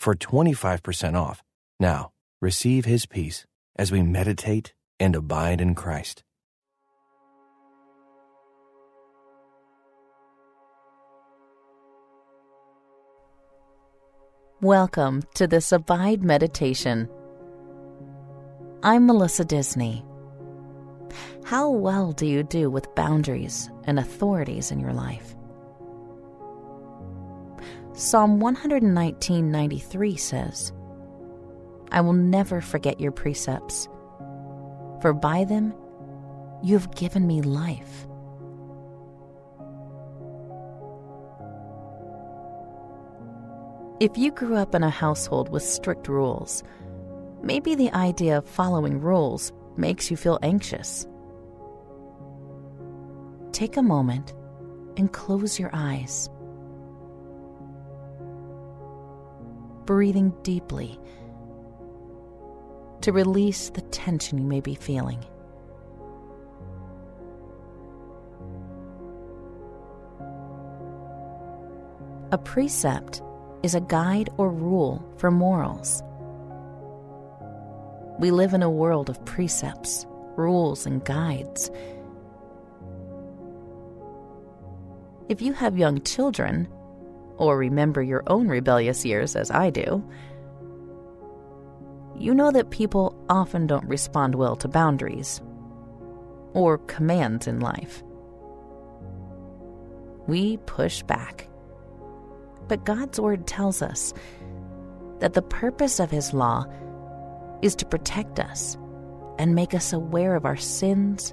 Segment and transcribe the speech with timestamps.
[0.00, 1.42] for 25% off.
[1.78, 2.10] Now,
[2.40, 3.46] receive his peace
[3.76, 6.24] as we meditate and abide in Christ.
[14.62, 17.08] Welcome to this Abide Meditation.
[18.82, 20.04] I'm Melissa Disney.
[21.44, 25.34] How well do you do with boundaries and authorities in your life?
[28.00, 30.72] Psalm 119:93 says,
[31.92, 33.90] I will never forget your precepts,
[35.02, 35.74] for by them
[36.62, 38.06] you have given me life.
[44.00, 46.64] If you grew up in a household with strict rules,
[47.42, 51.06] maybe the idea of following rules makes you feel anxious.
[53.52, 54.32] Take a moment
[54.96, 56.30] and close your eyes.
[59.90, 61.00] Breathing deeply
[63.00, 65.18] to release the tension you may be feeling.
[72.30, 73.20] A precept
[73.64, 76.04] is a guide or rule for morals.
[78.20, 81.68] We live in a world of precepts, rules, and guides.
[85.28, 86.68] If you have young children,
[87.40, 90.04] or remember your own rebellious years as I do,
[92.14, 95.40] you know that people often don't respond well to boundaries
[96.52, 98.02] or commands in life.
[100.26, 101.48] We push back.
[102.68, 104.12] But God's Word tells us
[105.20, 106.66] that the purpose of His law
[107.62, 108.76] is to protect us
[109.38, 111.32] and make us aware of our sins,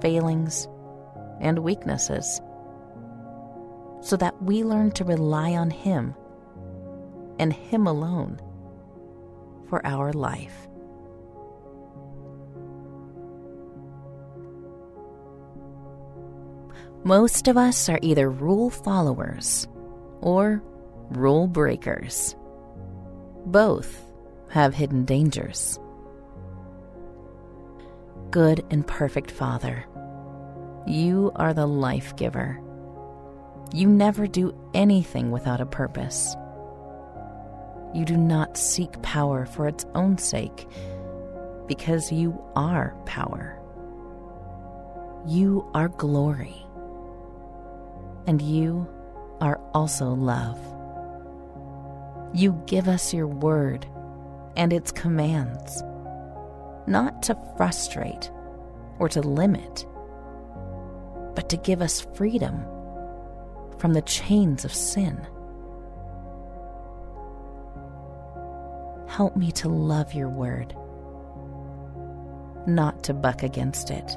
[0.00, 0.66] failings,
[1.40, 2.40] and weaknesses
[4.04, 6.14] so that we learn to rely on Him
[7.38, 8.38] and Him alone
[9.70, 10.68] for our life.
[17.02, 19.66] Most of us are either rule followers
[20.20, 20.62] or
[21.08, 22.36] rule breakers.
[23.46, 24.02] Both
[24.50, 25.78] have hidden dangers.
[28.30, 29.86] Good and perfect Father,
[30.86, 32.60] you are the life giver.
[33.72, 36.36] You never do anything without a purpose.
[37.94, 40.68] You do not seek power for its own sake,
[41.66, 43.58] because you are power.
[45.26, 46.66] You are glory.
[48.26, 48.88] And you
[49.40, 50.58] are also love.
[52.34, 53.86] You give us your word
[54.56, 55.82] and its commands,
[56.86, 58.30] not to frustrate
[58.98, 59.86] or to limit,
[61.34, 62.64] but to give us freedom
[63.84, 65.14] from the chains of sin.
[69.06, 70.74] Help me to love your word,
[72.66, 74.16] not to buck against it.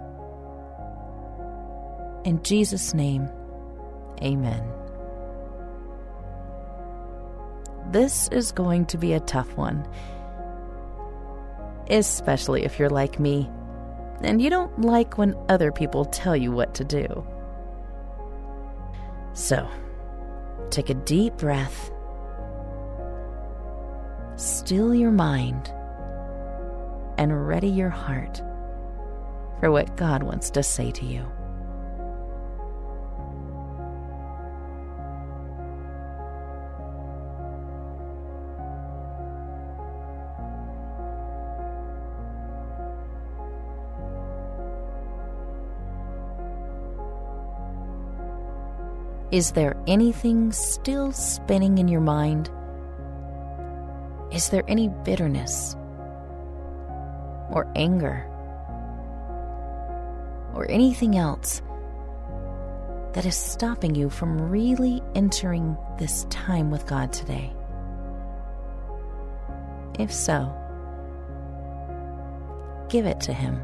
[2.23, 3.28] In Jesus' name,
[4.23, 4.63] amen.
[7.91, 9.85] This is going to be a tough one,
[11.89, 13.49] especially if you're like me
[14.22, 17.28] and you don't like when other people tell you what to do.
[19.37, 19.69] So,
[20.71, 21.91] take a deep breath,
[24.35, 25.69] still your mind,
[27.19, 28.41] and ready your heart
[29.59, 31.23] for what God wants to say to you.
[49.37, 52.49] Is there anything still spinning in your mind?
[54.31, 55.75] Is there any bitterness
[57.51, 58.25] or anger
[60.55, 61.61] or anything else
[63.13, 67.53] that is stopping you from really entering this time with God today?
[69.99, 70.51] If so,
[72.90, 73.61] give it to Him.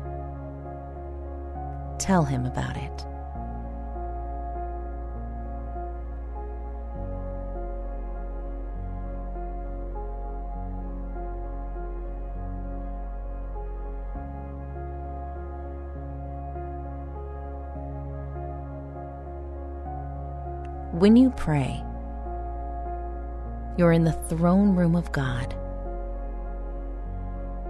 [1.97, 3.12] Tell Him about it.
[20.93, 21.83] When you pray,
[23.77, 25.55] you're in the throne room of God.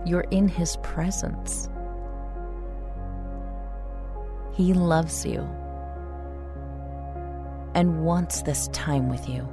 [0.06, 1.70] You're in His presence.
[4.54, 5.40] He loves you
[7.74, 9.48] and wants this time with you.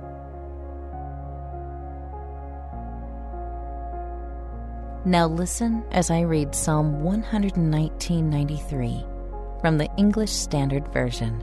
[5.04, 11.40] Now listen as I read Psalm 119.93 from the English Standard Version.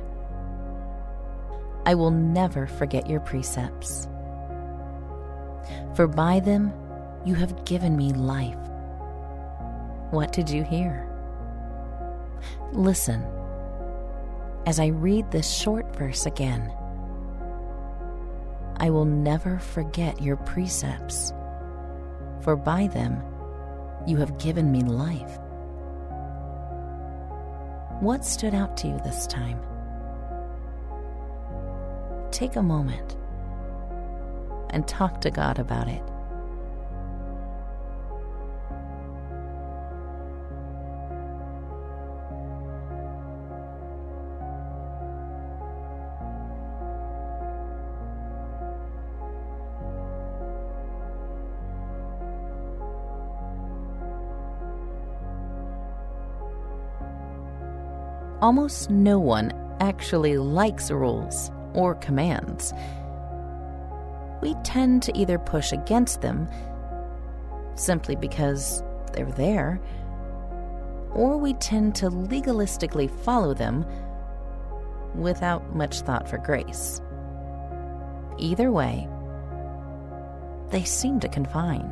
[1.88, 4.10] I will never forget your precepts,
[5.96, 6.74] for by them
[7.24, 8.58] you have given me life.
[10.12, 11.08] What did you hear?
[12.74, 13.26] Listen
[14.66, 16.70] as I read this short verse again.
[18.76, 21.32] I will never forget your precepts,
[22.42, 23.24] for by them
[24.06, 25.40] you have given me life.
[28.02, 29.62] What stood out to you this time?
[32.38, 33.18] Take a moment
[34.70, 36.04] and talk to God about it.
[58.40, 59.52] almost no one
[59.82, 62.74] actually likes rules or commands.
[64.42, 66.50] We tend to either push against them
[67.76, 68.84] simply because
[69.14, 69.80] they're there,
[71.14, 73.86] or we tend to legalistically follow them
[75.16, 77.00] without much thought for grace.
[78.40, 79.08] Either way,
[80.72, 81.90] they seem to confine.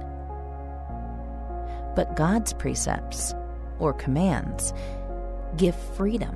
[1.96, 3.34] But God's precepts,
[3.80, 4.74] or commands,
[5.58, 6.36] give freedom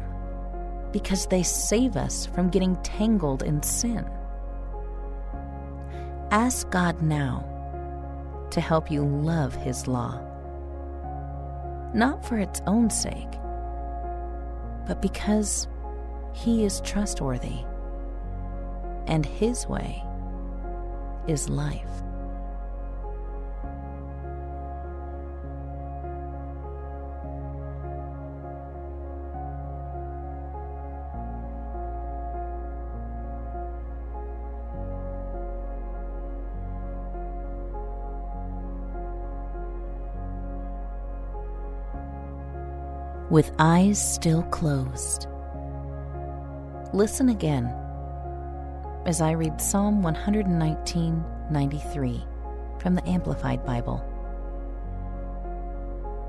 [0.91, 4.09] because they save us from getting tangled in sin.
[6.31, 7.45] Ask God now
[8.51, 10.21] to help you love His law,
[11.93, 13.31] not for its own sake,
[14.87, 15.67] but because
[16.33, 17.59] He is trustworthy
[19.07, 20.03] and His way
[21.27, 22.03] is life.
[43.29, 45.27] With eyes still closed.
[46.93, 47.73] Listen again
[49.05, 52.25] as I read Psalm 119:93
[52.79, 54.03] from the Amplified Bible.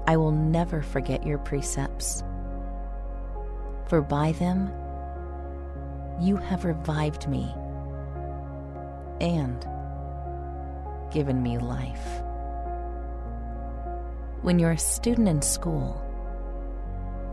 [0.06, 2.23] I will never forget your precepts,
[3.87, 4.70] for by them
[6.20, 7.55] you have revived me
[9.20, 9.67] and
[11.11, 12.23] given me life.
[14.43, 16.00] When you're a student in school,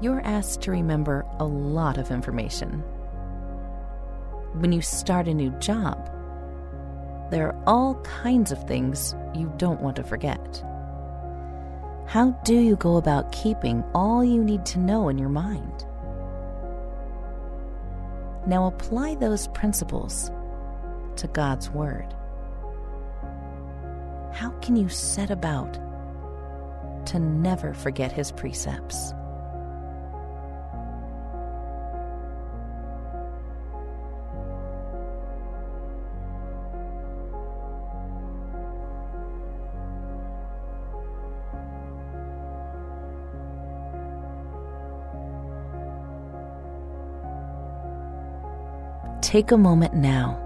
[0.01, 2.83] you're asked to remember a lot of information.
[4.53, 6.09] When you start a new job,
[7.31, 10.63] there are all kinds of things you don't want to forget.
[12.05, 15.85] How do you go about keeping all you need to know in your mind?
[18.45, 20.31] Now apply those principles
[21.17, 22.15] to God's Word.
[24.31, 25.73] How can you set about
[27.07, 29.13] to never forget His precepts?
[49.21, 50.43] Take a moment now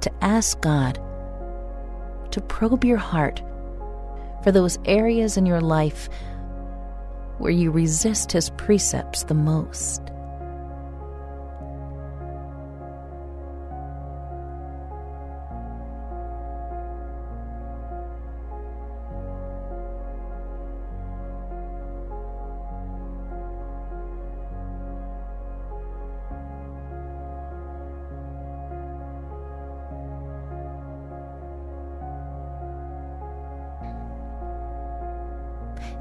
[0.00, 1.00] to ask God
[2.30, 3.42] to probe your heart
[4.42, 6.08] for those areas in your life
[7.38, 10.03] where you resist His precepts the most.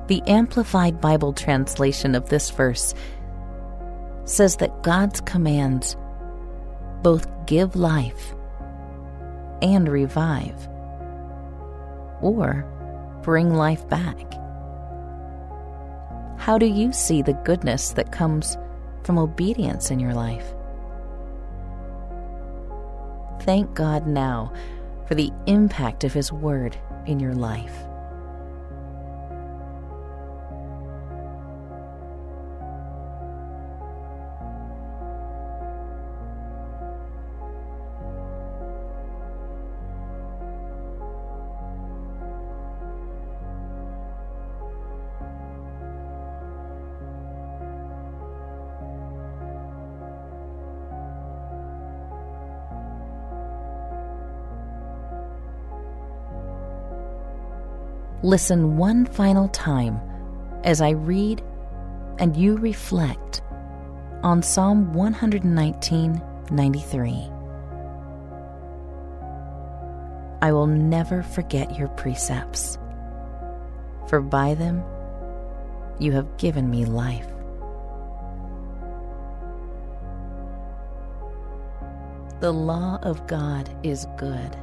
[0.08, 2.94] The Amplified Bible translation of this verse
[4.26, 5.96] says that God's commands
[7.02, 8.34] both give life
[9.62, 10.68] and revive,
[12.22, 12.66] or
[13.24, 14.34] bring life back.
[16.38, 18.58] How do you see the goodness that comes
[19.04, 20.54] from obedience in your life?
[23.44, 24.52] thank God now
[25.08, 27.76] for the impact of His Word in your life.
[58.24, 60.00] Listen one final time
[60.64, 61.44] as I read
[62.20, 63.42] and you reflect
[64.24, 67.30] on Psalm 119:93.
[70.42, 72.78] I will never forget your precepts,
[74.08, 74.82] for by them
[76.00, 77.28] you have given me life.
[82.40, 84.56] The law of God is good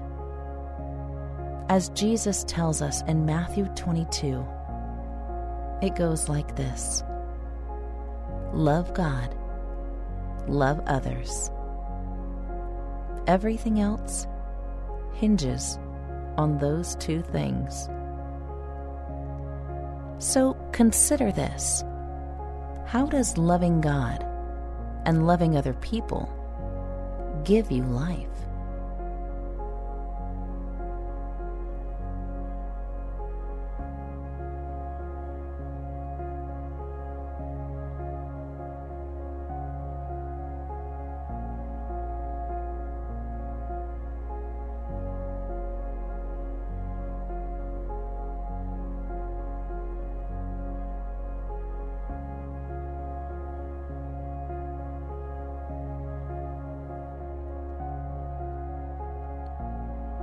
[1.71, 4.45] as Jesus tells us in Matthew 22.
[5.81, 7.05] It goes like this
[8.53, 9.37] Love God,
[10.49, 11.49] love others.
[13.29, 14.27] Everything else
[15.15, 15.79] hinges
[16.37, 17.89] on those two things.
[20.19, 21.85] So consider this
[22.85, 24.27] How does loving God
[25.07, 26.29] and loving other people
[27.45, 28.27] give you life?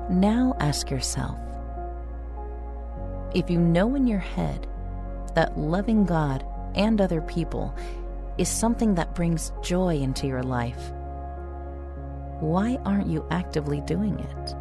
[0.09, 1.37] Now ask yourself
[3.33, 4.65] if you know in your head
[5.35, 6.45] that loving God
[6.75, 7.75] and other people
[8.37, 10.91] is something that brings joy into your life,
[12.39, 14.55] why aren't you actively doing it?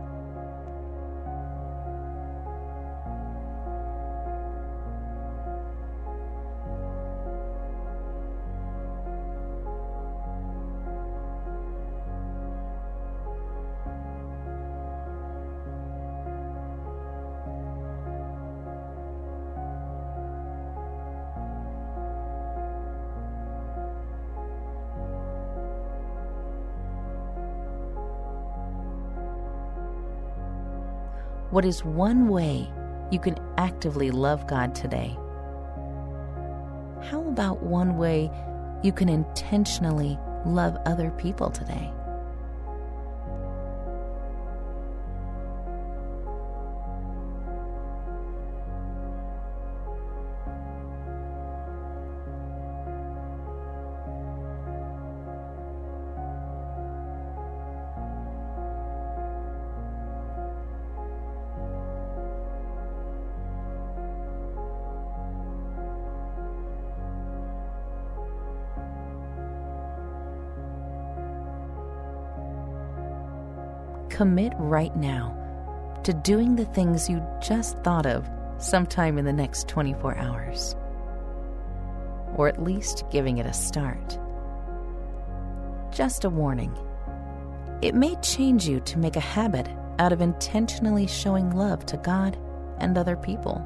[31.57, 32.71] What is one way
[33.11, 35.17] you can actively love God today?
[37.01, 38.31] How about one way
[38.83, 41.91] you can intentionally love other people today?
[74.17, 75.37] Commit right now
[76.03, 80.75] to doing the things you just thought of sometime in the next 24 hours.
[82.35, 84.19] Or at least giving it a start.
[85.93, 86.75] Just a warning
[87.83, 89.69] it may change you to make a habit
[89.99, 92.39] out of intentionally showing love to God
[92.79, 93.63] and other people.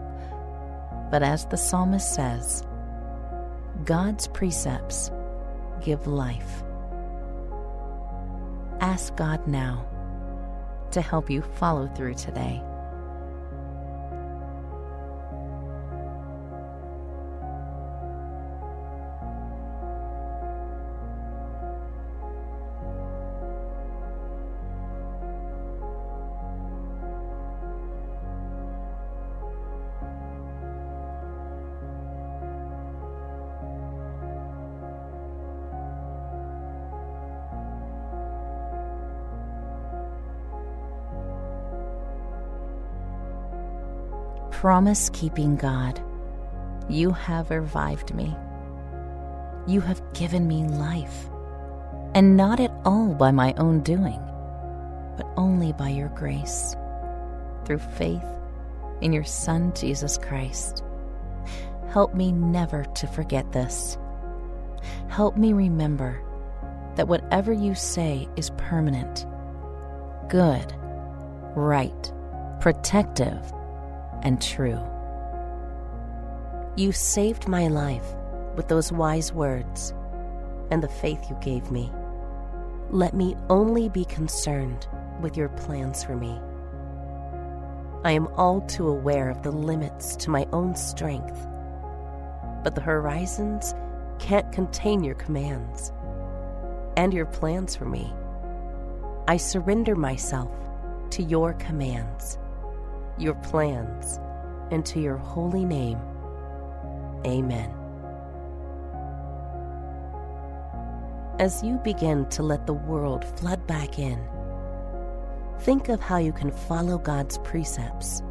[1.13, 2.65] But as the psalmist says,
[3.85, 5.13] God's precepts
[5.81, 6.65] give life.
[8.81, 9.87] Ask God now
[10.93, 12.63] to help you follow through today.
[44.61, 45.99] Promise keeping God,
[46.87, 48.37] you have revived me.
[49.67, 51.31] You have given me life,
[52.15, 54.21] and not at all by my own doing,
[55.17, 56.77] but only by your grace,
[57.65, 58.23] through faith
[59.01, 60.85] in your Son, Jesus Christ.
[61.89, 63.97] Help me never to forget this.
[65.09, 66.21] Help me remember
[66.97, 69.25] that whatever you say is permanent,
[70.29, 70.71] good,
[71.57, 72.13] right,
[72.61, 73.41] protective,
[74.23, 74.79] and true.
[76.77, 78.15] You saved my life
[78.57, 79.93] with those wise words
[80.71, 81.93] and the faith you gave me.
[82.91, 84.87] Let me only be concerned
[85.21, 86.41] with your plans for me.
[88.03, 91.47] I am all too aware of the limits to my own strength,
[92.65, 93.75] but the horizons
[94.19, 95.93] can't contain your commands
[96.97, 98.13] and your plans for me.
[99.29, 100.51] I surrender myself
[101.11, 102.39] to your commands,
[103.19, 104.19] your plans,
[104.71, 105.99] and to your holy name.
[107.27, 107.75] Amen.
[111.39, 114.19] As you begin to let the world flood back in,
[115.61, 118.23] think of how you can follow God's precepts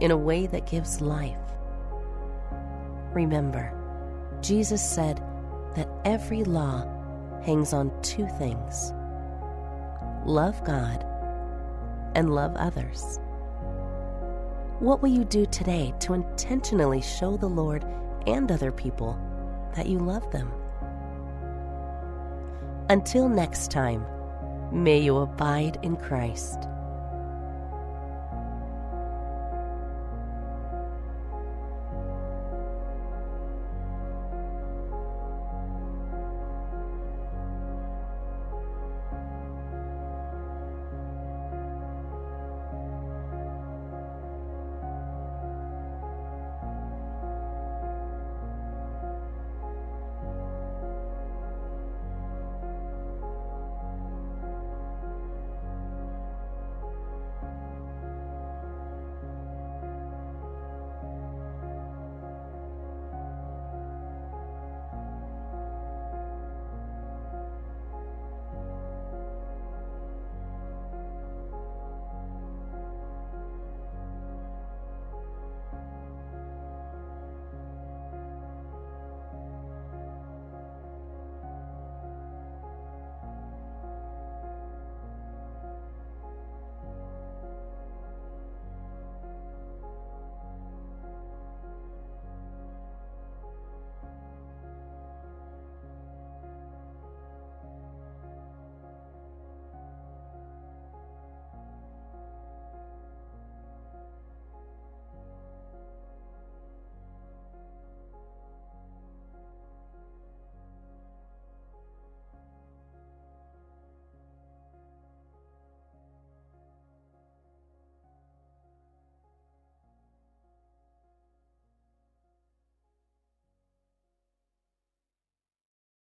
[0.00, 1.36] in a way that gives life.
[3.12, 3.72] Remember,
[4.40, 5.20] Jesus said
[5.74, 6.86] that every law
[7.42, 8.92] hangs on two things
[10.24, 11.04] love God
[12.14, 13.18] and love others.
[14.80, 17.84] What will you do today to intentionally show the Lord
[18.28, 19.18] and other people
[19.74, 20.52] that you love them?
[22.88, 24.06] Until next time,
[24.70, 26.68] may you abide in Christ.